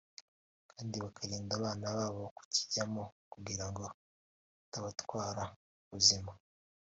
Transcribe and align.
kandi 0.71 0.95
bakarinda 1.03 1.51
abana 1.59 1.85
babo 1.97 2.23
kukijyamo 2.37 3.03
kugira 3.33 3.65
ngo 3.69 3.85
kitabatwara 4.63 5.43
ubuzima” 5.87 6.31